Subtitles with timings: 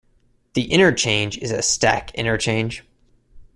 [0.55, 2.83] The interchange is a stack interchange.